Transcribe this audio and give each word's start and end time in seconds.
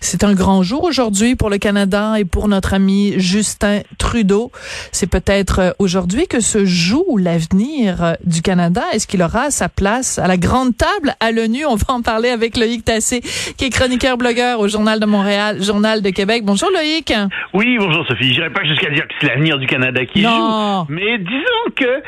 C'est 0.00 0.24
un 0.24 0.34
grand 0.34 0.62
jour 0.62 0.84
aujourd'hui 0.84 1.36
pour 1.36 1.50
le 1.50 1.58
Canada 1.58 2.14
et 2.18 2.24
pour 2.24 2.48
notre 2.48 2.74
ami 2.74 3.14
Justin 3.18 3.80
Trudeau. 3.98 4.50
C'est 4.92 5.10
peut-être 5.10 5.58
euh, 5.60 5.70
aujourd'hui 5.78 6.26
que 6.26 6.40
se 6.40 6.64
joue 6.64 7.16
l'avenir 7.16 8.02
euh, 8.02 8.12
du 8.24 8.42
Canada. 8.42 8.82
Est-ce 8.92 9.06
qu'il 9.06 9.22
aura 9.22 9.50
sa 9.50 9.68
place 9.68 10.18
à 10.18 10.26
la 10.26 10.36
grande 10.36 10.76
table 10.76 11.14
à 11.20 11.32
l'ONU? 11.32 11.64
On 11.66 11.76
va 11.76 11.94
en 11.94 12.02
parler 12.02 12.28
avec 12.28 12.56
Loïc 12.56 12.84
Tassé, 12.84 13.20
qui 13.56 13.66
est 13.66 13.70
chroniqueur 13.70 14.16
blogueur 14.16 14.60
au 14.60 14.68
Journal 14.68 15.00
de 15.00 15.06
Montréal, 15.06 15.62
Journal 15.62 16.02
de 16.02 16.10
Québec. 16.10 16.42
Bonjour 16.44 16.70
Loïc. 16.70 17.12
Oui, 17.54 17.76
bonjour 17.78 18.06
Sophie. 18.06 18.32
Je 18.32 18.40
n'irai 18.40 18.50
pas 18.50 18.64
jusqu'à 18.64 18.90
dire 18.90 19.06
que 19.06 19.14
c'est 19.20 19.28
l'avenir 19.28 19.58
du 19.58 19.66
Canada 19.66 20.04
qui 20.06 20.22
non. 20.22 20.84
joue. 20.86 20.92
Mais 20.92 21.18
disons 21.18 21.74
que, 21.74 22.02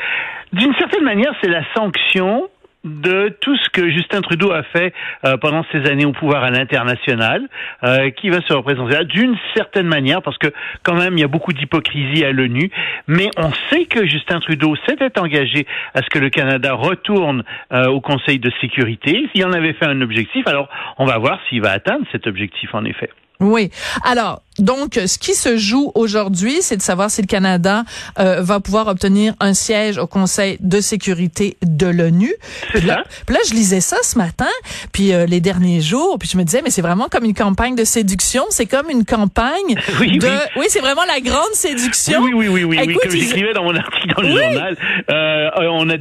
d'une 0.53 0.73
certaine 0.75 1.03
manière, 1.03 1.33
c'est 1.41 1.49
la 1.49 1.63
sanction 1.75 2.49
de 2.83 3.35
tout 3.41 3.57
ce 3.57 3.69
que 3.69 3.89
Justin 3.89 4.21
Trudeau 4.21 4.51
a 4.51 4.63
fait 4.63 4.93
euh, 5.25 5.37
pendant 5.37 5.65
ces 5.71 5.85
années 5.89 6.05
au 6.05 6.13
pouvoir 6.13 6.43
à 6.43 6.49
l'international, 6.49 7.47
euh, 7.83 8.09
qui 8.11 8.29
va 8.29 8.41
se 8.41 8.53
représenter 8.53 8.93
là 8.93 9.03
d'une 9.03 9.35
certaine 9.55 9.87
manière, 9.87 10.21
parce 10.21 10.37
que 10.37 10.47
quand 10.83 10.95
même 10.95 11.17
il 11.17 11.21
y 11.21 11.23
a 11.23 11.27
beaucoup 11.27 11.51
d'hypocrisie 11.51 12.23
à 12.23 12.31
l'ONU, 12.31 12.71
mais 13.07 13.29
on 13.37 13.51
sait 13.69 13.85
que 13.85 14.05
Justin 14.07 14.39
Trudeau 14.39 14.75
s'était 14.87 15.19
engagé 15.19 15.67
à 15.93 16.01
ce 16.01 16.09
que 16.09 16.19
le 16.19 16.29
Canada 16.29 16.73
retourne 16.73 17.43
euh, 17.73 17.87
au 17.87 17.99
Conseil 17.99 18.39
de 18.39 18.51
sécurité. 18.61 19.27
S'il 19.33 19.45
en 19.45 19.53
avait 19.53 19.73
fait 19.73 19.85
un 19.85 20.01
objectif, 20.01 20.47
alors 20.47 20.69
on 20.97 21.05
va 21.05 21.17
voir 21.17 21.39
s'il 21.49 21.61
va 21.61 21.71
atteindre 21.71 22.05
cet 22.11 22.27
objectif 22.27 22.73
en 22.73 22.85
effet. 22.85 23.09
Oui. 23.41 23.69
Alors, 24.03 24.41
donc, 24.59 24.95
ce 24.95 25.17
qui 25.17 25.33
se 25.33 25.57
joue 25.57 25.91
aujourd'hui, 25.95 26.57
c'est 26.61 26.77
de 26.77 26.81
savoir 26.81 27.09
si 27.09 27.21
le 27.21 27.27
Canada 27.27 27.83
euh, 28.19 28.41
va 28.41 28.59
pouvoir 28.59 28.87
obtenir 28.87 29.33
un 29.39 29.53
siège 29.53 29.97
au 29.97 30.07
Conseil 30.07 30.57
de 30.59 30.81
sécurité 30.81 31.57
de 31.61 31.87
l'ONU. 31.87 32.31
C'est 32.73 32.85
là, 32.85 33.03
puis 33.25 33.35
là, 33.35 33.41
je 33.47 33.53
lisais 33.53 33.81
ça 33.81 33.97
ce 34.03 34.17
matin, 34.17 34.49
puis 34.91 35.13
euh, 35.13 35.25
les 35.25 35.39
derniers 35.39 35.81
jours, 35.81 36.17
puis 36.19 36.29
je 36.31 36.37
me 36.37 36.43
disais, 36.43 36.61
mais 36.61 36.69
c'est 36.69 36.81
vraiment 36.81 37.07
comme 37.09 37.25
une 37.25 37.33
campagne 37.33 37.75
de 37.75 37.83
séduction, 37.83 38.43
c'est 38.49 38.65
comme 38.65 38.89
une 38.89 39.05
campagne 39.05 39.75
oui, 39.99 40.17
de... 40.17 40.27
Oui, 40.27 40.31
oui 40.57 40.65
c'est 40.67 40.81
vraiment 40.81 41.05
la 41.07 41.21
grande 41.21 41.53
séduction. 41.53 42.21
Oui, 42.21 42.31
oui, 42.33 42.47
oui, 42.47 42.63
oui, 42.63 42.77
Écoute, 42.81 42.95
oui 42.95 43.09
comme 43.09 43.19
j'écrivais 43.19 43.53
dans 43.53 43.63
mon 43.63 43.75
article 43.75 44.13
dans 44.15 44.21
le 44.21 44.29
journal. 44.29 44.77
Euh, 45.11 45.49
on 45.71 45.89
a 45.89 45.95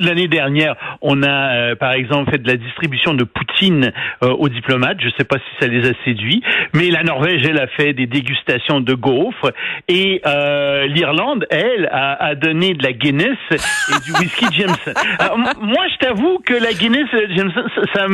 l'année 0.00 0.28
dernière, 0.28 0.76
on 1.02 1.22
a, 1.22 1.76
par 1.76 1.92
exemple, 1.92 2.30
fait 2.30 2.38
de 2.38 2.48
la 2.48 2.56
distribution 2.56 3.14
de 3.14 3.24
poutine 3.24 3.92
aux 4.22 4.48
diplomates. 4.48 4.98
Je 5.00 5.10
sais 5.16 5.24
pas 5.24 5.36
si 5.36 5.64
ça 5.64 5.66
les 5.66 5.88
a 5.88 5.92
séduits, 6.04 6.42
mais 6.74 6.90
la 6.90 7.02
Norvège, 7.02 7.42
elle 7.44 7.58
a 7.58 7.66
fait 7.66 7.92
des 7.98 8.06
dégustations 8.06 8.80
de 8.80 8.94
gaufres 8.94 9.52
et 9.88 10.22
euh, 10.24 10.86
l'Irlande, 10.86 11.46
elle, 11.50 11.88
a, 11.90 12.26
a, 12.26 12.34
donné 12.36 12.74
de 12.74 12.82
la 12.84 12.92
Guinness 12.92 13.36
et 13.50 14.04
du 14.04 14.12
whisky 14.12 14.46
Jameson. 14.52 14.92
Alors, 15.18 15.36
moi, 15.36 15.84
je 15.92 16.06
t'avoue 16.06 16.38
que 16.46 16.54
la 16.54 16.72
Guinness 16.72 17.08
Jameson, 17.34 17.64
ça, 17.74 17.82
ça, 17.94 18.06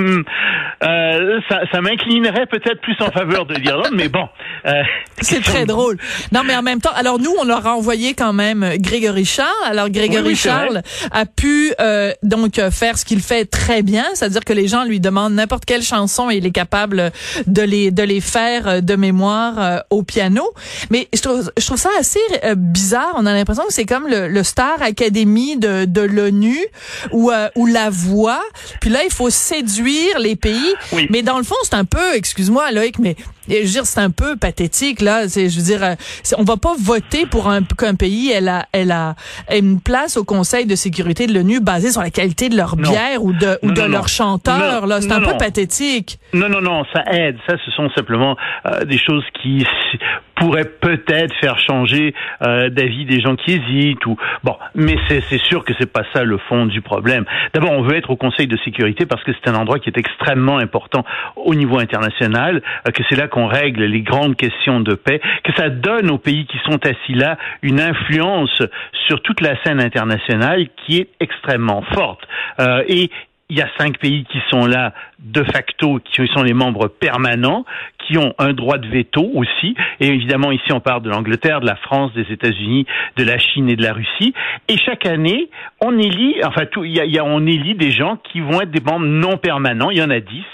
euh, 0.88 1.80
m'inclinerait 1.82 2.46
peut-être 2.46 2.80
plus 2.80 2.96
en 3.00 3.10
faveur 3.10 3.44
de 3.44 3.54
l'Irlande, 3.56 3.92
mais 3.94 4.08
bon. 4.08 4.26
Euh, 4.66 4.82
c'est 5.20 5.42
très 5.42 5.66
drôle. 5.66 5.98
Non, 6.32 6.40
mais 6.46 6.56
en 6.56 6.62
même 6.62 6.80
temps, 6.80 6.94
alors 6.94 7.18
nous, 7.18 7.34
on 7.38 7.44
leur 7.44 7.66
a 7.66 7.74
envoyé 7.74 8.14
quand 8.14 8.32
même 8.32 8.66
Grégory 8.78 9.26
Charles. 9.26 9.50
Alors 9.66 9.90
Grégory 9.90 10.28
oui, 10.28 10.36
Charles 10.36 10.80
a 11.12 11.26
pu 11.26 11.74
euh, 11.80 12.12
donc 12.22 12.58
faire 12.70 12.96
ce 12.96 13.04
qu'il 13.04 13.20
fait 13.20 13.44
très 13.44 13.82
bien, 13.82 14.04
c'est-à-dire 14.14 14.44
que 14.44 14.54
les 14.54 14.68
gens 14.68 14.84
lui 14.84 15.00
demandent 15.00 15.34
n'importe 15.34 15.66
quelle 15.66 15.82
chanson 15.82 16.30
et 16.30 16.36
il 16.36 16.46
est 16.46 16.50
capable 16.50 17.10
de 17.46 17.62
les 17.62 17.90
de 17.90 18.02
les 18.02 18.20
faire 18.20 18.82
de 18.82 18.96
mémoire 18.96 19.73
euh, 19.74 19.80
au 19.90 20.02
piano. 20.02 20.42
Mais 20.90 21.08
je 21.14 21.20
trouve, 21.20 21.50
je 21.56 21.66
trouve 21.66 21.78
ça 21.78 21.90
assez 21.98 22.20
euh, 22.44 22.54
bizarre. 22.54 23.14
On 23.16 23.26
a 23.26 23.32
l'impression 23.32 23.64
que 23.66 23.72
c'est 23.72 23.84
comme 23.84 24.06
le, 24.08 24.28
le, 24.28 24.42
Star 24.42 24.82
Academy 24.82 25.56
de, 25.56 25.84
de 25.84 26.00
l'ONU 26.00 26.58
ou 27.12 27.30
euh, 27.30 27.48
ou 27.54 27.66
la 27.66 27.90
voix. 27.90 28.42
Puis 28.80 28.90
là, 28.90 29.04
il 29.04 29.12
faut 29.12 29.30
séduire 29.30 30.18
les 30.18 30.36
pays. 30.36 30.74
Oui. 30.92 31.06
Mais 31.10 31.22
dans 31.22 31.38
le 31.38 31.44
fond, 31.44 31.56
c'est 31.62 31.74
un 31.74 31.84
peu, 31.84 32.14
excuse-moi 32.14 32.72
Loïc, 32.72 32.98
mais 32.98 33.16
je 33.48 33.54
veux 33.54 33.64
dire, 33.64 33.86
c'est 33.86 34.00
un 34.00 34.10
peu 34.10 34.36
pathétique 34.36 35.00
là. 35.00 35.28
C'est, 35.28 35.48
je 35.48 35.58
veux 35.58 35.64
dire, 35.64 35.82
euh, 35.82 35.94
on 36.38 36.44
va 36.44 36.56
pas 36.56 36.74
voter 36.78 37.26
pour 37.26 37.48
un 37.48 37.62
qu'un 37.62 37.94
pays 37.94 38.30
elle 38.30 38.48
a, 38.48 38.66
elle 38.72 38.92
a 38.92 39.14
une 39.52 39.80
place 39.80 40.16
au 40.16 40.24
Conseil 40.24 40.66
de 40.66 40.74
sécurité 40.74 41.26
de 41.26 41.34
l'ONU 41.34 41.60
basée 41.60 41.90
sur 41.90 42.02
la 42.02 42.10
qualité 42.10 42.48
de 42.48 42.56
leur 42.56 42.76
non. 42.76 42.90
bière 42.90 43.22
ou 43.22 43.32
de 43.32 43.58
ou 43.62 43.68
non, 43.68 43.74
de 43.74 43.80
non, 43.82 43.88
leur 43.88 44.08
chanteur. 44.08 44.86
là, 44.86 45.00
c'est 45.00 45.12
un 45.12 45.20
peu 45.20 45.36
pathétique. 45.36 46.18
Non, 46.32 46.48
non, 46.48 46.60
non, 46.60 46.84
ça 46.92 47.04
aide. 47.12 47.36
Ça, 47.48 47.56
ce 47.64 47.70
sont 47.72 47.88
simplement 47.94 48.36
euh, 48.66 48.84
des 48.84 48.98
choses 48.98 49.24
qui 49.42 49.64
pourraient 50.34 50.70
peut-être 50.80 51.34
faire 51.40 51.58
changer 51.58 52.14
euh, 52.42 52.68
d'avis 52.68 53.04
des 53.04 53.20
gens 53.20 53.36
qui 53.36 53.52
hésitent 53.52 54.04
ou 54.06 54.16
bon, 54.42 54.56
mais 54.74 54.96
c'est 55.08 55.38
sûr 55.38 55.64
que 55.64 55.72
c'est 55.78 55.92
pas 55.92 56.04
ça 56.12 56.24
le 56.24 56.38
fond 56.38 56.66
du 56.66 56.80
problème. 56.80 57.24
D'abord, 57.52 57.72
on 57.72 57.82
veut 57.82 57.96
être 57.96 58.10
au 58.10 58.16
Conseil 58.16 58.46
de 58.46 58.56
sécurité 58.58 59.06
parce 59.06 59.22
que 59.24 59.32
c'est 59.32 59.50
un 59.50 59.54
endroit 59.54 59.78
qui 59.78 59.88
est 59.90 59.98
extrêmement 59.98 60.58
important 60.58 61.04
au 61.36 61.54
niveau 61.54 61.78
international, 61.78 62.62
euh, 62.86 62.90
que 62.90 63.02
c'est 63.08 63.16
là 63.16 63.28
qu'on 63.28 63.46
règle 63.46 63.84
les 63.84 64.02
grandes 64.02 64.36
questions 64.36 64.80
de 64.80 64.94
paix, 64.94 65.20
que 65.42 65.52
ça 65.54 65.68
donne 65.68 66.10
aux 66.10 66.18
pays 66.18 66.46
qui 66.46 66.58
sont 66.64 66.84
assis 66.84 67.14
là 67.14 67.36
une 67.62 67.80
influence 67.80 68.62
sur 69.06 69.22
toute 69.22 69.40
la 69.40 69.60
scène 69.62 69.80
internationale 69.80 70.66
qui 70.84 70.98
est 70.98 71.08
extrêmement 71.20 71.82
forte. 71.94 72.20
Euh, 72.60 72.82
et 72.88 73.10
il 73.50 73.58
y 73.58 73.62
a 73.62 73.68
cinq 73.78 73.98
pays 73.98 74.24
qui 74.24 74.38
sont 74.50 74.66
là 74.66 74.94
de 75.18 75.42
facto, 75.44 76.00
qui 76.00 76.26
sont 76.28 76.42
les 76.42 76.54
membres 76.54 76.88
permanents, 76.88 77.64
qui 78.06 78.18
ont 78.18 78.34
un 78.38 78.52
droit 78.52 78.78
de 78.78 78.88
veto 78.88 79.30
aussi. 79.34 79.74
Et 80.00 80.08
évidemment, 80.08 80.50
ici, 80.50 80.72
on 80.72 80.80
parle 80.80 81.02
de 81.02 81.10
l'Angleterre, 81.10 81.60
de 81.60 81.66
la 81.66 81.76
France, 81.76 82.12
des 82.14 82.30
États-Unis, 82.32 82.86
de 83.16 83.24
la 83.24 83.38
Chine 83.38 83.68
et 83.68 83.76
de 83.76 83.82
la 83.82 83.92
Russie. 83.92 84.34
Et 84.68 84.76
chaque 84.78 85.06
année, 85.06 85.50
on 85.80 85.96
élit, 85.98 86.36
enfin, 86.44 86.66
tout, 86.66 86.84
y 86.84 87.00
a, 87.00 87.04
y 87.04 87.18
a, 87.18 87.24
on 87.24 87.46
élit 87.46 87.74
des 87.74 87.90
gens 87.90 88.16
qui 88.16 88.40
vont 88.40 88.60
être 88.60 88.70
des 88.70 88.80
membres 88.80 89.06
non 89.06 89.36
permanents. 89.36 89.90
Il 89.90 89.98
y 89.98 90.02
en 90.02 90.10
a 90.10 90.20
dix. 90.20 90.44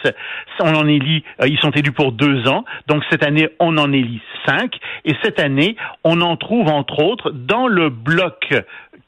On 0.61 0.75
en 0.75 0.87
élit, 0.87 1.25
ils 1.47 1.59
sont 1.61 1.71
élus 1.71 1.93
pour 1.93 2.13
deux 2.13 2.47
ans. 2.49 2.65
Donc 2.87 3.03
cette 3.11 3.25
année, 3.25 3.49
on 3.61 3.79
en 3.79 3.93
élit 3.93 4.21
cinq. 4.47 4.79
Et 5.05 5.15
cette 5.23 5.41
année, 5.41 5.77
on 6.05 6.21
en 6.21 6.37
trouve 6.37 6.69
entre 6.69 7.03
autres 7.03 7.31
dans 7.31 7.67
le 7.67 7.89
bloc 7.89 8.53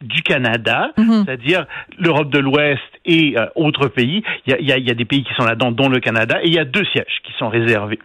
du 0.02 0.22
Canada, 0.22 0.90
mm 0.96 1.02
-hmm. 1.02 1.24
c'est-à-dire 1.24 1.66
l'Europe 1.98 2.30
de 2.30 2.38
l'Ouest 2.38 2.82
et 3.04 3.34
euh, 3.36 3.46
autres 3.54 3.88
pays. 3.88 4.22
Il 4.46 4.52
y, 4.52 4.54
a, 4.56 4.60
y 4.60 4.72
a, 4.72 4.76
il 4.78 4.86
y 4.86 4.90
a 4.90 4.94
des 4.94 5.04
pays 5.04 5.24
qui 5.24 5.34
sont 5.34 5.44
là-dedans, 5.44 5.72
dont 5.72 5.88
le 5.88 6.00
Canada, 6.00 6.38
et 6.42 6.48
il 6.48 6.54
y 6.54 6.58
a 6.58 6.64
deux 6.64 6.84
sièges 6.92 7.20
qui 7.24 7.32
sont 7.38 7.48
réservés. 7.48 7.98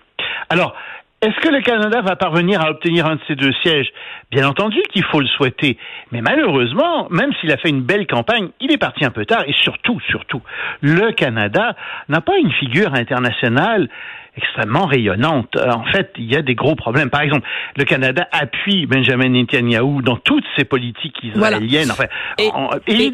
Alors, 0.50 0.76
est-ce 1.22 1.36
que 1.42 1.50
le 1.50 1.62
Canada 1.62 2.02
va 2.02 2.16
parvenir 2.16 2.62
à 2.62 2.70
obtenir 2.70 3.08
un 3.08 3.16
de 3.16 3.22
ces 3.28 3.36
deux 3.36 3.54
sièges? 3.64 3.92
Bien 4.30 4.48
entendu 4.48 4.78
qu'il 4.94 5.04
faut 5.04 5.20
le 5.20 5.28
souhaiter, 5.28 5.78
mais 6.12 6.22
malheureusement, 6.22 7.08
même 7.10 7.32
s'il 7.40 7.52
a 7.52 7.58
fait 7.58 7.70
une 7.70 7.82
belle 7.82 8.06
campagne, 8.06 8.50
il 8.60 8.72
est 8.72 8.78
parti 8.78 9.04
un 9.04 9.10
peu 9.10 9.26
tard, 9.26 9.44
et 9.48 9.54
surtout, 9.54 10.00
surtout, 10.10 10.42
le 10.82 11.12
Canada 11.14 11.76
n'a 12.08 12.22
pas 12.22 12.38
une 12.38 12.52
figure 12.52 12.94
internationale 12.94 13.90
extrêmement 14.36 14.86
rayonnante. 14.86 15.58
En 15.58 15.86
fait, 15.86 16.12
il 16.18 16.32
y 16.32 16.36
a 16.36 16.44
des 16.44 16.54
gros 16.54 16.76
problèmes. 16.76 17.10
Par 17.10 17.22
exemple, 17.22 17.48
le 17.76 17.84
Canada 17.86 18.28
appuie 18.32 18.86
Benjamin 18.86 19.30
Netanyahu 19.30 20.04
dans 20.04 20.18
toutes 20.18 20.46
ses 20.56 20.66
politiques 20.66 21.18
israéliennes. 21.24 21.88
Voilà. 21.88 21.94
Enfin, 21.94 22.06
et, 22.38 22.50
en, 22.54 22.70
et, 22.86 23.08
et, 23.08 23.12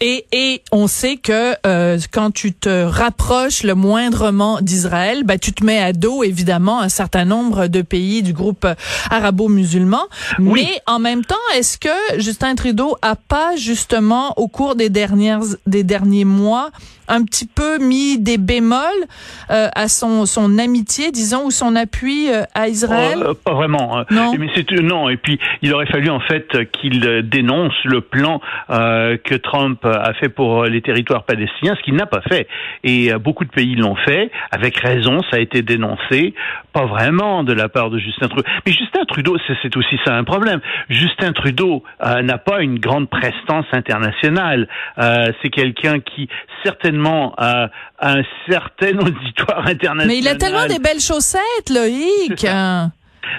et 0.00 0.62
on 0.72 0.86
sait 0.86 1.16
que 1.16 1.54
euh, 1.66 1.98
quand 2.12 2.30
tu 2.32 2.52
te 2.52 2.84
rapproches 2.84 3.62
le 3.62 3.74
moindrement 3.74 4.60
d'Israël, 4.60 5.24
ben, 5.24 5.38
tu 5.38 5.52
te 5.52 5.64
mets 5.64 5.80
à 5.80 5.92
dos 5.92 6.22
évidemment 6.22 6.80
un 6.80 6.88
certain 6.88 7.24
nombre 7.24 7.66
de 7.66 7.82
pays 7.82 8.22
du 8.22 8.32
groupe 8.32 8.66
arabo-musulman. 9.10 10.02
Oui. 10.38 10.62
Mais 10.64 10.80
en 10.86 10.98
même 10.98 11.24
temps, 11.24 11.36
est-ce 11.56 11.78
que 11.78 12.18
Justin 12.18 12.54
Trudeau 12.54 12.96
a 13.02 13.16
pas 13.16 13.56
justement 13.56 14.34
au 14.36 14.48
cours 14.48 14.74
des 14.74 14.88
dernières 14.88 15.40
des 15.66 15.84
derniers 15.84 16.24
mois 16.24 16.70
un 17.10 17.24
petit 17.24 17.46
peu 17.46 17.78
mis 17.78 18.18
des 18.18 18.38
bémols 18.38 18.78
euh, 19.50 19.68
à 19.74 19.88
son 19.88 20.26
son 20.26 20.58
amitié, 20.58 21.10
disons, 21.10 21.46
ou 21.46 21.50
son 21.50 21.74
appui 21.74 22.30
euh, 22.30 22.44
à 22.54 22.68
Israël? 22.68 23.18
Euh, 23.22 23.34
Pas 23.34 23.54
vraiment. 23.54 24.04
Non. 24.10 24.32
Mais 24.38 24.46
c'est 24.54 24.70
non. 24.80 25.08
Et 25.08 25.16
puis 25.16 25.38
il 25.62 25.74
aurait 25.74 25.86
fallu 25.86 26.08
en 26.08 26.20
fait 26.20 26.70
qu'il 26.70 27.00
dénonce 27.28 27.74
le 27.84 28.00
plan 28.00 28.40
que 28.68 29.34
Trump 29.36 29.84
a 29.92 30.14
fait 30.14 30.28
pour 30.28 30.64
les 30.64 30.82
territoires 30.82 31.24
palestiniens, 31.24 31.74
ce 31.76 31.82
qu'il 31.82 31.94
n'a 31.94 32.06
pas 32.06 32.22
fait. 32.22 32.46
Et 32.84 33.12
beaucoup 33.14 33.44
de 33.44 33.50
pays 33.50 33.74
l'ont 33.74 33.96
fait, 33.96 34.30
avec 34.50 34.76
raison, 34.78 35.20
ça 35.30 35.36
a 35.36 35.40
été 35.40 35.62
dénoncé. 35.62 36.34
Pas 36.72 36.86
vraiment 36.86 37.44
de 37.44 37.52
la 37.52 37.68
part 37.68 37.90
de 37.90 37.98
Justin 37.98 38.28
Trudeau. 38.28 38.48
Mais 38.66 38.72
Justin 38.72 39.04
Trudeau, 39.06 39.36
c'est 39.62 39.76
aussi 39.76 39.96
ça 40.04 40.14
un 40.14 40.24
problème. 40.24 40.60
Justin 40.88 41.32
Trudeau 41.32 41.82
euh, 42.04 42.22
n'a 42.22 42.38
pas 42.38 42.62
une 42.62 42.78
grande 42.78 43.08
prestance 43.08 43.66
internationale. 43.72 44.68
Euh, 44.98 45.32
c'est 45.42 45.50
quelqu'un 45.50 46.00
qui 46.00 46.28
certainement 46.64 47.34
a 47.38 47.70
un 48.00 48.22
certain 48.48 48.98
auditoire 48.98 49.66
international. 49.66 50.06
Mais 50.06 50.18
il 50.18 50.28
a 50.28 50.36
tellement 50.36 50.66
des 50.66 50.78
belles 50.78 51.00
chaussettes, 51.00 51.70
Loïc. 51.70 52.44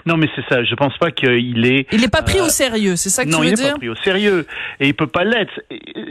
Non, 0.06 0.18
mais 0.18 0.28
c'est 0.36 0.46
ça. 0.50 0.64
Je 0.64 0.76
pense 0.76 0.98
pas 0.98 1.12
qu'il 1.12 1.66
est. 1.66 1.88
Il 1.92 2.02
n'est 2.02 2.08
pas 2.08 2.22
pris 2.22 2.40
euh, 2.40 2.46
au 2.46 2.50
sérieux, 2.50 2.96
c'est 2.96 3.10
ça 3.10 3.26
que 3.26 3.30
non, 3.30 3.40
tu 3.42 3.50
veux 3.50 3.54
dire 3.54 3.58
Non, 3.58 3.64
il 3.64 3.66
n'est 3.66 3.72
pas 3.74 3.78
pris 3.80 3.90
au 3.90 3.96
sérieux 3.96 4.46
et 4.80 4.88
il 4.88 4.94
peut 4.94 5.08
pas 5.08 5.24
l'être. 5.24 5.54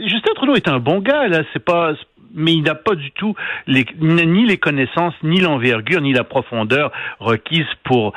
Justin 0.05 0.33
Trudeau 0.35 0.55
est 0.55 0.67
un 0.67 0.79
bon 0.79 0.99
gars 0.99 1.27
là. 1.27 1.43
C'est 1.53 1.63
pas 1.63 1.93
mais 2.33 2.53
il 2.53 2.63
n'a 2.63 2.75
pas 2.75 2.95
du 2.95 3.11
tout 3.11 3.35
les, 3.67 3.85
ni 3.99 4.45
les 4.45 4.57
connaissances, 4.57 5.13
ni 5.23 5.39
l'envergure, 5.39 6.01
ni 6.01 6.13
la 6.13 6.23
profondeur 6.23 6.91
requise 7.19 7.65
pour 7.83 8.13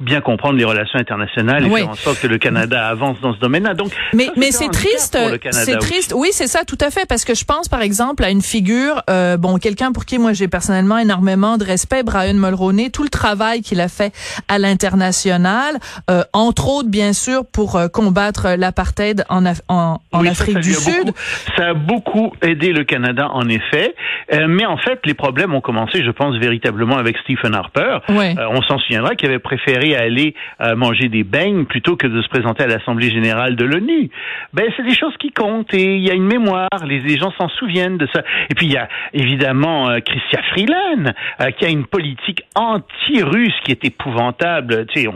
bien 0.00 0.20
comprendre 0.20 0.58
les 0.58 0.64
relations 0.64 0.98
internationales 0.98 1.66
et 1.66 1.70
faire 1.70 1.88
en 1.88 1.94
sorte 1.94 2.20
que 2.20 2.26
le 2.26 2.38
Canada 2.38 2.86
avance 2.86 3.18
dans 3.20 3.34
ce 3.34 3.40
domaine-là. 3.40 3.74
Donc, 3.74 3.92
mais 4.12 4.28
mais 4.36 4.50
c'est 4.50 4.68
triste, 4.68 5.18
c'est 5.52 5.78
triste. 5.78 6.12
Oui, 6.14 6.28
c'est 6.32 6.46
ça, 6.46 6.64
tout 6.64 6.78
à 6.80 6.90
fait, 6.90 7.06
parce 7.06 7.24
que 7.24 7.34
je 7.34 7.44
pense 7.44 7.68
par 7.68 7.80
exemple 7.80 8.24
à 8.24 8.30
une 8.30 8.42
figure, 8.42 9.02
euh, 9.08 9.36
bon, 9.36 9.58
quelqu'un 9.58 9.92
pour 9.92 10.04
qui 10.04 10.18
moi 10.18 10.32
j'ai 10.32 10.48
personnellement 10.48 10.98
énormément 10.98 11.56
de 11.56 11.64
respect, 11.64 12.02
Brian 12.02 12.34
Mulroney, 12.34 12.90
tout 12.90 13.02
le 13.04 13.08
travail 13.08 13.62
qu'il 13.62 13.80
a 13.80 13.88
fait 13.88 14.14
à 14.48 14.58
l'international, 14.58 15.78
euh, 16.10 16.22
entre 16.32 16.68
autres 16.68 16.90
bien 16.90 17.12
sûr 17.12 17.46
pour 17.46 17.76
euh, 17.76 17.88
combattre 17.88 18.48
l'apartheid 18.58 19.24
en, 19.30 19.44
en, 19.68 20.00
en 20.12 20.26
Afrique 20.26 20.58
du 20.58 20.74
Sud. 20.74 21.12
ça 21.56 21.68
a 21.68 21.74
beaucoup 21.74 22.32
aidé 22.42 22.72
le 22.72 22.84
Canada 22.84 23.28
en 23.32 23.45
effet, 23.48 23.94
euh, 24.32 24.46
mais 24.48 24.66
en 24.66 24.76
fait 24.76 25.00
les 25.04 25.14
problèmes 25.14 25.54
ont 25.54 25.60
commencé, 25.60 26.02
je 26.04 26.10
pense 26.10 26.36
véritablement 26.36 26.96
avec 26.96 27.16
Stephen 27.18 27.54
Harper. 27.54 27.98
on 28.08 28.62
s'en 28.62 28.78
souviendra 28.78 29.14
qu'il 29.14 29.28
avait 29.28 29.38
préféré 29.38 29.96
aller 29.96 30.34
manger 30.76 31.08
des 31.08 31.24
beignes 31.24 31.64
plutôt 31.64 31.96
que 31.96 32.06
de 32.06 32.22
se 32.22 32.28
présenter 32.28 32.64
à 32.64 32.66
l'Assemblée 32.66 33.10
générale 33.10 33.56
de 33.56 33.64
l'ONU. 33.64 34.10
Ben 34.52 34.66
c'est 34.76 34.82
des 34.82 34.94
choses 34.94 35.16
qui 35.18 35.30
comptent 35.30 35.72
et 35.74 35.96
il 35.96 36.06
y 36.06 36.10
a 36.10 36.14
une 36.14 36.26
mémoire, 36.26 36.68
les, 36.86 37.00
les 37.00 37.18
gens 37.18 37.32
s'en 37.38 37.48
souviennent 37.48 37.98
de 37.98 38.08
ça. 38.12 38.22
Et 38.50 38.54
puis 38.54 38.66
il 38.66 38.72
y 38.72 38.76
a 38.76 38.88
évidemment 39.12 39.88
euh, 39.90 40.00
Chrystia 40.00 40.40
Freeland 40.50 41.12
euh, 41.40 41.50
qui 41.50 41.64
a 41.64 41.68
une 41.68 41.86
politique 41.86 42.42
anti-russe 42.54 43.54
qui 43.64 43.72
est 43.72 43.84
épouvantable, 43.84 44.86
tu 44.86 45.02
sais, 45.02 45.08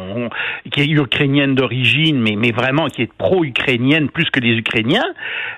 qui 0.70 0.80
est 0.80 0.86
ukrainienne 0.86 1.54
d'origine, 1.54 2.20
mais 2.20 2.36
mais 2.36 2.50
vraiment 2.50 2.86
qui 2.86 3.02
est 3.02 3.12
pro-ukrainienne 3.12 4.08
plus 4.08 4.30
que 4.30 4.40
les 4.40 4.56
Ukrainiens. 4.56 5.06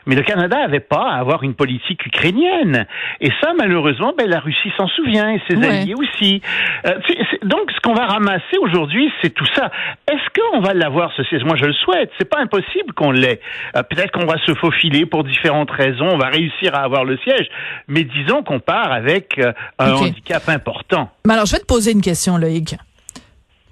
Mais 0.06 0.14
le 0.14 0.22
Canada 0.22 0.58
avait 0.62 0.80
pas 0.80 1.10
à 1.10 1.18
avoir 1.18 1.42
une 1.42 1.54
politique 1.54 2.04
ukrainienne. 2.06 2.61
Et 3.20 3.30
ça, 3.40 3.52
malheureusement, 3.56 4.12
ben 4.16 4.28
la 4.28 4.40
Russie 4.40 4.72
s'en 4.76 4.88
souvient 4.88 5.30
et 5.30 5.40
ses 5.48 5.56
alliés 5.56 5.94
aussi. 5.94 6.42
Euh, 6.86 6.94
donc 7.42 7.70
ce 7.70 7.80
qu'on 7.80 7.94
va 7.94 8.06
ramasser 8.06 8.58
aujourd'hui, 8.60 9.10
c'est 9.22 9.30
tout 9.30 9.46
ça. 9.54 9.70
Est-ce 10.10 10.40
qu'on 10.40 10.60
va 10.60 10.74
l'avoir 10.74 11.12
ce 11.16 11.22
siège? 11.24 11.44
Moi, 11.44 11.56
je 11.56 11.66
le 11.66 11.72
souhaite. 11.72 12.10
C'est 12.18 12.28
pas 12.28 12.40
impossible 12.40 12.92
qu'on 12.94 13.10
l'ait. 13.10 13.40
Euh, 13.76 13.82
peut-être 13.82 14.12
qu'on 14.12 14.26
va 14.26 14.38
se 14.46 14.54
faufiler 14.54 15.06
pour 15.06 15.24
différentes 15.24 15.70
raisons. 15.70 16.08
On 16.10 16.18
va 16.18 16.28
réussir 16.28 16.74
à 16.74 16.80
avoir 16.80 17.04
le 17.04 17.16
siège. 17.18 17.48
Mais 17.88 18.04
disons 18.04 18.42
qu'on 18.42 18.60
part 18.60 18.92
avec 18.92 19.38
euh, 19.38 19.52
un 19.78 19.92
handicap 19.92 20.48
important. 20.48 21.10
Mais 21.26 21.34
alors, 21.34 21.46
je 21.46 21.52
vais 21.52 21.60
te 21.60 21.66
poser 21.66 21.92
une 21.92 22.02
question, 22.02 22.36
Loïc 22.36 22.76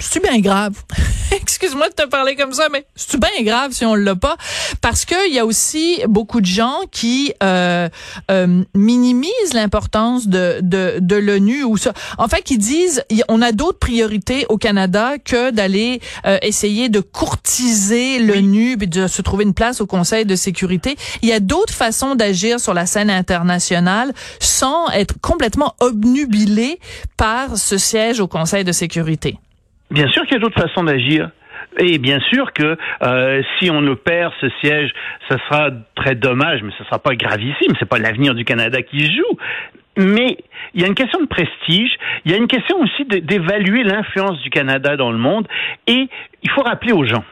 c'est 0.00 0.22
bien 0.22 0.40
grave? 0.40 0.82
Excuse-moi 1.32 1.88
de 1.88 1.94
te 1.94 2.08
parler 2.08 2.34
comme 2.34 2.52
ça, 2.52 2.68
mais 2.72 2.84
c'est 2.96 3.20
bien 3.20 3.42
grave 3.42 3.72
si 3.72 3.84
on 3.84 3.94
l'a 3.94 4.16
pas, 4.16 4.36
parce 4.80 5.04
que 5.04 5.28
il 5.28 5.34
y 5.34 5.38
a 5.38 5.46
aussi 5.46 6.00
beaucoup 6.08 6.40
de 6.40 6.46
gens 6.46 6.80
qui 6.90 7.32
euh, 7.42 7.88
euh, 8.30 8.64
minimisent 8.74 9.54
l'importance 9.54 10.26
de 10.26 10.58
de, 10.62 10.98
de 11.00 11.16
l'ONU 11.16 11.64
ou 11.64 11.76
ça. 11.76 11.92
En 12.18 12.28
fait, 12.28 12.42
qui 12.42 12.58
disent 12.58 13.04
on 13.28 13.42
a 13.42 13.52
d'autres 13.52 13.78
priorités 13.78 14.46
au 14.48 14.56
Canada 14.56 15.18
que 15.18 15.50
d'aller 15.50 16.00
euh, 16.26 16.38
essayer 16.42 16.88
de 16.88 17.00
courtiser 17.00 18.18
l'ONU 18.18 18.72
et 18.80 18.86
de 18.86 19.06
se 19.06 19.22
trouver 19.22 19.44
une 19.44 19.54
place 19.54 19.80
au 19.80 19.86
Conseil 19.86 20.24
de 20.24 20.36
sécurité. 20.36 20.96
Il 21.22 21.28
y 21.28 21.32
a 21.32 21.40
d'autres 21.40 21.74
façons 21.74 22.14
d'agir 22.14 22.58
sur 22.60 22.74
la 22.74 22.86
scène 22.86 23.10
internationale 23.10 24.12
sans 24.40 24.88
être 24.90 25.14
complètement 25.20 25.74
obnubilé 25.80 26.80
par 27.16 27.56
ce 27.56 27.78
siège 27.78 28.20
au 28.20 28.28
Conseil 28.28 28.64
de 28.64 28.72
sécurité. 28.72 29.38
Bien 29.90 30.08
sûr 30.08 30.22
qu'il 30.22 30.34
y 30.34 30.36
a 30.36 30.40
d'autres 30.40 30.60
façons 30.60 30.84
d'agir. 30.84 31.30
Et 31.78 31.98
bien 31.98 32.18
sûr 32.20 32.52
que 32.52 32.76
euh, 33.02 33.42
si 33.58 33.70
on 33.70 33.80
ne 33.80 33.94
perd 33.94 34.32
ce 34.40 34.48
siège, 34.60 34.92
ce 35.28 35.36
sera 35.38 35.70
très 35.94 36.14
dommage, 36.14 36.62
mais 36.62 36.72
ce 36.78 36.84
sera 36.84 36.98
pas 36.98 37.14
gravissime. 37.14 37.74
C'est 37.78 37.88
pas 37.88 37.98
l'avenir 37.98 38.34
du 38.34 38.44
Canada 38.44 38.82
qui 38.82 39.06
joue. 39.06 39.38
Mais 39.96 40.38
il 40.74 40.80
y 40.80 40.84
a 40.84 40.86
une 40.86 40.94
question 40.94 41.20
de 41.20 41.26
prestige, 41.26 41.92
il 42.24 42.30
y 42.30 42.34
a 42.34 42.38
une 42.38 42.46
question 42.46 42.80
aussi 42.80 43.04
d'évaluer 43.04 43.82
l'influence 43.82 44.40
du 44.40 44.50
Canada 44.50 44.96
dans 44.96 45.10
le 45.10 45.18
monde, 45.18 45.48
et 45.86 46.08
il 46.42 46.50
faut 46.50 46.62
rappeler 46.62 46.92
aux 46.92 47.04
gens, 47.04 47.24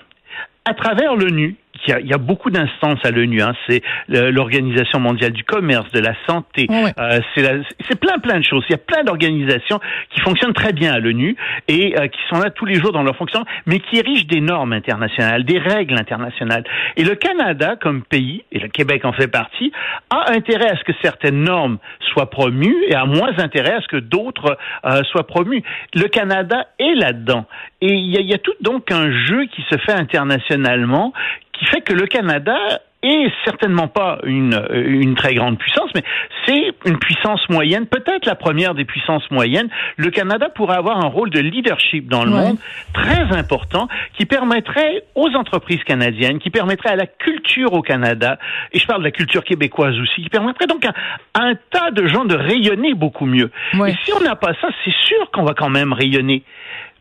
à 0.65 0.75
travers 0.75 1.15
l'ONU, 1.15 1.55
il 1.87 2.07
y 2.07 2.13
a, 2.13 2.19
beaucoup 2.19 2.51
d'instances 2.51 2.99
à 3.05 3.11
l'ONU. 3.11 3.43
Hein. 3.43 3.55
C'est 3.69 3.83
l'Organisation 4.09 5.01
mondiale 5.01 5.33
du 5.33 5.45
commerce, 5.45 5.91
de 5.93 6.01
la 6.01 6.15
santé. 6.27 6.67
Euh, 6.71 7.21
c'est 7.37 7.99
plein 7.99 8.19
plein 8.19 8.39
de 8.39 8.45
choses. 8.45 8.65
Il 8.69 8.73
y 8.73 8.75
a 8.75 8.79
plein 8.79 9.05
d'organisations 9.05 9.81
qui 10.11 10.21
fonctionnent 10.21 10.53
très 10.53 10.73
bien 10.73 10.93
à 10.93 10.99
l'ONU 10.99 11.37
et 11.69 11.99
euh, 11.99 12.09
qui 12.09 12.19
sont 12.29 12.41
là 12.41 12.51
tous 12.51 12.65
les 12.65 12.75
jours 12.75 12.93
dans 12.93 13.03
leur 13.03 13.17
fonction, 13.17 13.45
mais 13.67 13.81
qui 13.81 13.99
érigent 13.99 14.27
des 14.27 14.41
normes 14.41 14.73
internationales, 14.73 15.45
des 15.45 15.59
règles 15.59 15.95
internationales. 15.99 16.65
Et 16.97 17.05
le 17.05 17.15
Canada, 17.15 17.77
comme 17.81 18.03
pays, 18.03 18.45
et 18.53 18.59
le 18.59 18.69
Québec 18.69 19.05
en 19.05 19.13
fait 19.13 19.29
partie, 19.29 19.73
a 20.11 20.33
intérêt 20.33 20.71
à 20.71 20.77
ce 20.77 20.85
que 20.85 20.93
certaines 21.03 21.43
normes 21.43 21.79
soient 22.13 22.31
promues 22.31 22.77
et 22.89 22.95
a 22.95 23.05
moins 23.05 23.39
intérêt 23.39 23.75
à 23.75 23.81
ce 23.81 23.89
que 23.89 23.97
d'autres 23.97 24.57
euh, 24.85 25.03
soient 25.05 25.27
promues. 25.27 25.63
Le 25.95 26.09
Canada 26.09 26.67
est 26.79 26.95
là-dedans. 26.95 27.47
Et 27.81 27.93
il 27.93 28.27
y 28.27 28.35
a 28.35 28.39
tout 28.39 28.55
donc 28.61 28.91
un 28.91 29.11
jeu 29.27 29.47
qui 29.47 29.63
se 29.71 29.79
fait 29.79 29.93
internationalement 29.93 31.13
qui 31.59 31.65
fait 31.67 31.81
que 31.81 31.93
le 31.93 32.07
Canada 32.07 32.81
est 33.03 33.31
certainement 33.45 33.87
pas 33.87 34.19
une, 34.25 34.55
euh, 34.55 34.83
une 34.85 35.15
très 35.15 35.35
grande 35.35 35.57
puissance, 35.57 35.89
mais 35.95 36.03
c'est 36.47 36.73
une 36.85 36.99
puissance 36.99 37.41
moyenne, 37.49 37.87
peut-être 37.87 38.27
la 38.27 38.35
première 38.35 38.75
des 38.75 38.85
puissances 38.85 39.31
moyennes. 39.31 39.69
Le 39.97 40.11
Canada 40.11 40.49
pourrait 40.49 40.77
avoir 40.77 40.99
un 41.05 41.09
rôle 41.09 41.31
de 41.31 41.39
leadership 41.39 42.09
dans 42.09 42.25
le 42.25 42.31
monde 42.31 42.59
très 42.93 43.37
important 43.37 43.89
qui 44.17 44.27
permettrait 44.27 45.05
aux 45.15 45.29
entreprises 45.37 45.83
canadiennes, 45.85 46.41
qui 46.41 46.51
permettrait 46.51 46.91
à 46.91 46.97
la 46.97 47.07
culture 47.07 47.73
au 47.73 47.83
Canada, 47.83 48.39
et 48.73 48.79
je 48.81 48.87
parle 48.87 49.01
de 49.01 49.07
la 49.07 49.13
culture 49.13 49.45
québécoise 49.45 49.97
aussi, 50.01 50.23
qui 50.23 50.29
permettrait 50.29 50.67
donc 50.67 50.85
à, 50.85 50.93
un 51.35 51.55
tas 51.71 51.93
de 51.93 52.07
gens 52.09 52.25
de 52.25 52.35
rayonner 52.35 52.95
beaucoup 52.95 53.27
mieux. 53.27 53.51
Et 53.75 53.95
si 54.05 54.13
on 54.13 54.21
n'a 54.21 54.35
pas 54.35 54.55
ça, 54.61 54.69
c'est 54.85 54.95
sûr 55.07 55.31
qu'on 55.33 55.45
va 55.45 55.55
quand 55.55 55.71
même 55.71 55.93
rayonner. 55.93 56.43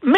Mais 0.03 0.13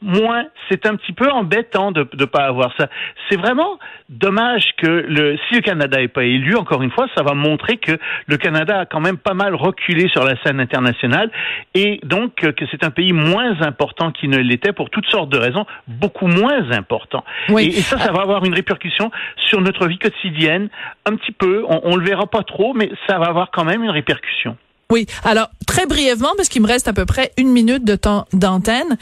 moins. 0.00 0.44
C'est 0.70 0.86
un 0.86 0.96
petit 0.96 1.12
peu 1.12 1.30
embêtant 1.30 1.92
de 1.92 2.06
ne 2.18 2.24
pas 2.24 2.44
avoir 2.44 2.72
ça. 2.76 2.88
C'est 3.28 3.36
vraiment 3.36 3.78
dommage 4.08 4.64
que 4.76 4.86
le, 4.86 5.36
si 5.48 5.56
le 5.56 5.60
Canada 5.60 5.98
n'est 5.98 6.08
pas 6.08 6.24
élu, 6.24 6.56
encore 6.56 6.82
une 6.82 6.90
fois, 6.90 7.06
ça 7.16 7.22
va 7.22 7.34
montrer 7.34 7.78
que 7.78 7.98
le 8.26 8.36
Canada 8.36 8.80
a 8.80 8.86
quand 8.86 9.00
même 9.00 9.18
pas 9.18 9.34
mal 9.34 9.54
reculé 9.54 10.08
sur 10.08 10.24
la 10.24 10.40
scène 10.42 10.60
internationale 10.60 11.30
et 11.74 12.00
donc 12.04 12.34
que 12.34 12.66
c'est 12.70 12.84
un 12.84 12.90
pays 12.90 13.12
moins 13.12 13.60
important 13.62 14.12
qu'il 14.12 14.30
ne 14.30 14.38
l'était 14.38 14.72
pour 14.72 14.90
toutes 14.90 15.06
sortes 15.06 15.30
de 15.30 15.38
raisons, 15.38 15.66
beaucoup 15.86 16.26
moins 16.26 16.70
important. 16.70 17.24
Oui. 17.48 17.66
Et, 17.76 17.80
ça, 17.80 17.98
ça 17.98 18.12
va 18.12 18.22
avoir 18.22 18.44
une 18.44 18.54
répercussion 18.54 19.10
sur 19.36 19.60
notre 19.60 19.86
vie 19.86 19.98
quotidienne, 19.98 20.68
un 21.06 21.16
petit 21.16 21.32
peu. 21.32 21.64
On, 21.68 21.80
on 21.84 21.96
le 21.96 22.04
verra 22.04 22.26
pas 22.26 22.42
trop, 22.42 22.74
mais 22.74 22.90
ça 23.06 23.18
va 23.18 23.26
avoir 23.26 23.50
quand 23.50 23.64
même 23.64 23.82
une 23.82 23.90
répercussion. 23.90 24.56
Oui. 24.90 25.06
Alors, 25.24 25.48
très 25.66 25.86
brièvement, 25.86 26.30
parce 26.36 26.48
qu'il 26.48 26.62
me 26.62 26.66
reste 26.66 26.88
à 26.88 26.94
peu 26.94 27.04
près 27.04 27.30
une 27.36 27.48
minute 27.48 27.84
de 27.84 27.94
temps 27.94 28.24
d'antenne, 28.32 28.96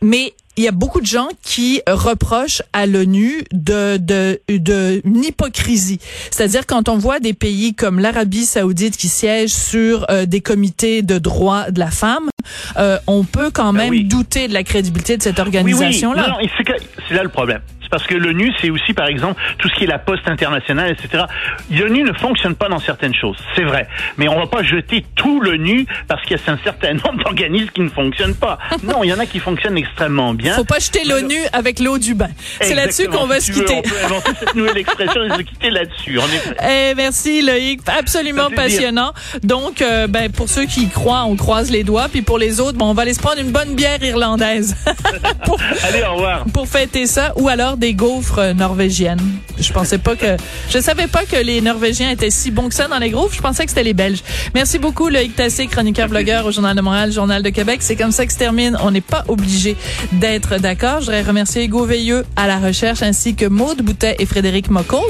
mais 0.00 0.32
il 0.58 0.64
y 0.64 0.68
a 0.68 0.72
beaucoup 0.72 1.00
de 1.00 1.06
gens 1.06 1.28
qui 1.40 1.80
reprochent 1.86 2.62
à 2.72 2.86
l'ONU 2.86 3.44
de, 3.52 3.96
de, 3.96 4.40
de 4.48 5.00
une 5.04 5.24
hypocrisie. 5.24 6.00
C'est-à-dire 6.32 6.66
quand 6.66 6.88
on 6.88 6.98
voit 6.98 7.20
des 7.20 7.32
pays 7.32 7.74
comme 7.74 8.00
l'Arabie 8.00 8.44
saoudite 8.44 8.96
qui 8.96 9.06
siègent 9.08 9.50
sur 9.50 10.04
euh, 10.10 10.26
des 10.26 10.40
comités 10.40 11.02
de 11.02 11.18
droits 11.18 11.70
de 11.70 11.78
la 11.78 11.92
femme, 11.92 12.28
euh, 12.76 12.98
on 13.06 13.22
peut 13.22 13.52
quand 13.52 13.72
ben 13.72 13.88
même 13.88 14.02
douter 14.08 14.48
de 14.48 14.52
la 14.52 14.64
crédibilité 14.64 15.16
de 15.16 15.22
cette 15.22 15.38
organisation-là. 15.38 16.36
Oui, 16.40 16.50
oui. 16.58 16.74
c'est 17.08 17.14
là 17.14 17.22
le 17.22 17.28
problème 17.28 17.60
parce 17.90 18.06
que 18.06 18.14
l'ONU, 18.14 18.52
c'est 18.60 18.70
aussi, 18.70 18.92
par 18.92 19.06
exemple, 19.06 19.40
tout 19.58 19.68
ce 19.68 19.74
qui 19.74 19.84
est 19.84 19.88
la 19.88 19.98
poste 19.98 20.28
internationale, 20.28 20.92
etc. 20.92 21.24
L'ONU 21.70 22.02
ne 22.02 22.12
fonctionne 22.12 22.54
pas 22.54 22.68
dans 22.68 22.78
certaines 22.78 23.14
choses, 23.14 23.36
c'est 23.54 23.64
vrai. 23.64 23.88
Mais 24.16 24.28
on 24.28 24.38
va 24.38 24.46
pas 24.46 24.62
jeter 24.62 25.04
tout 25.14 25.40
l'ONU 25.40 25.86
parce 26.06 26.22
qu'il 26.22 26.36
y 26.36 26.40
a 26.40 26.52
un 26.52 26.58
certain 26.58 26.92
nombre 27.04 27.24
d'organismes 27.24 27.70
qui 27.70 27.80
ne 27.80 27.88
fonctionnent 27.88 28.36
pas. 28.36 28.58
Non, 28.82 29.04
il 29.04 29.08
y 29.08 29.12
en 29.12 29.18
a 29.18 29.26
qui 29.26 29.38
fonctionnent 29.38 29.78
extrêmement 29.78 30.34
bien. 30.34 30.47
Faut 30.56 30.64
pas 30.64 30.78
jeter 30.78 31.04
l'ONU 31.04 31.38
avec 31.52 31.80
l'eau 31.80 31.98
du 31.98 32.14
bain. 32.14 32.30
C'est 32.60 32.74
là-dessus 32.74 33.08
qu'on 33.08 33.26
va 33.26 33.40
se 33.40 33.52
quitter. 33.52 33.76
on 33.76 33.82
peut 33.82 34.04
inventer 34.04 34.30
cette 34.38 34.54
nouvelle 34.54 34.78
expression 34.78 35.24
et 35.24 35.30
se 35.30 35.42
quitter 35.42 35.70
là-dessus. 35.70 36.18
Eh, 36.68 36.94
merci 36.96 37.42
Loïc, 37.42 37.80
absolument 37.86 38.50
passionnant. 38.50 39.12
Donc, 39.42 39.80
euh, 39.80 40.06
ben, 40.06 40.30
pour 40.30 40.48
ceux 40.48 40.64
qui 40.64 40.84
y 40.84 40.88
croient, 40.88 41.24
on 41.24 41.36
croise 41.36 41.70
les 41.70 41.84
doigts, 41.84 42.08
puis 42.10 42.22
pour 42.22 42.38
les 42.38 42.60
autres, 42.60 42.76
bon, 42.76 42.86
on 42.90 42.94
va 42.94 43.02
aller 43.02 43.14
se 43.14 43.20
prendre 43.20 43.38
une 43.38 43.50
bonne 43.50 43.74
bière 43.74 44.02
irlandaise. 44.02 44.76
Allez, 45.84 46.02
au 46.02 46.14
revoir. 46.14 46.44
Pour 46.52 46.68
fêter 46.68 47.06
ça, 47.06 47.32
ou 47.36 47.48
alors 47.48 47.76
des 47.76 47.94
gaufres 47.94 48.54
norvégiennes. 48.54 49.20
Je 49.60 49.72
pensais 49.72 49.98
pas 49.98 50.14
que, 50.14 50.36
je 50.70 50.78
savais 50.78 51.06
pas 51.08 51.24
que 51.24 51.36
les 51.36 51.60
Norvégiens 51.60 52.10
étaient 52.10 52.30
si 52.30 52.50
bons 52.50 52.68
que 52.68 52.74
ça 52.74 52.86
dans 52.86 52.98
les 52.98 53.10
gaufres. 53.10 53.34
Je 53.34 53.40
pensais 53.40 53.64
que 53.64 53.70
c'était 53.70 53.82
les 53.82 53.94
Belges. 53.94 54.22
Merci 54.54 54.78
beaucoup, 54.78 55.08
Loïc 55.08 55.34
Tassé, 55.34 55.66
chroniqueur 55.66 56.08
blogueur 56.08 56.46
au 56.46 56.52
Journal 56.52 56.76
de 56.76 56.80
Montréal, 56.80 57.10
Journal 57.12 57.42
de 57.42 57.50
Québec. 57.50 57.80
C'est 57.82 57.96
comme 57.96 58.12
ça 58.12 58.24
que 58.24 58.32
se 58.32 58.38
termine. 58.38 58.76
On 58.82 58.90
n'est 58.90 59.00
pas 59.00 59.24
obligé 59.26 59.76
d'être 60.12 60.37
d'accord. 60.38 61.00
Je 61.00 61.06
voudrais 61.06 61.22
remercier 61.22 61.64
Hugo 61.64 61.84
Veilleux 61.84 62.24
à 62.36 62.46
la 62.46 62.58
recherche 62.58 63.02
ainsi 63.02 63.34
que 63.34 63.46
Maude 63.46 63.82
Boutet 63.82 64.16
et 64.18 64.26
Frédéric 64.26 64.70
Mockel 64.70 65.00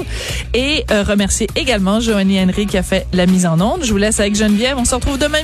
et 0.54 0.85
euh, 0.90 1.02
remercier 1.02 1.47
également 1.54 2.00
Joanie 2.00 2.40
Henry 2.40 2.66
qui 2.66 2.78
a 2.78 2.82
fait 2.82 3.06
la 3.12 3.26
mise 3.26 3.47
en 3.47 3.61
onde. 3.61 3.85
Je 3.85 3.90
vous 3.90 3.99
laisse 3.99 4.20
avec 4.20 4.35
Geneviève. 4.35 4.76
On 4.78 4.85
se 4.85 4.94
retrouve 4.94 5.18
demain 5.18 5.37